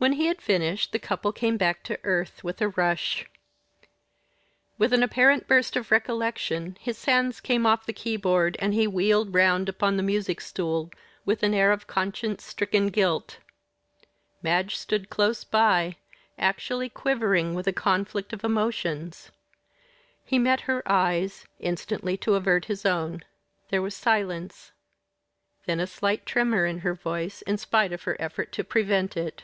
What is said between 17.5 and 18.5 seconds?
with a conflict of